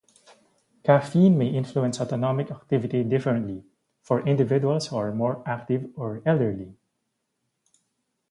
[0.83, 3.63] Caffeine may influence autonomic activity differently
[4.01, 6.75] for individuals who are more active or elderly.